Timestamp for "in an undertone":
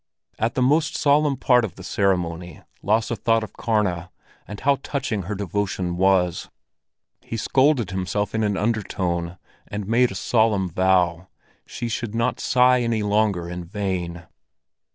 8.33-9.37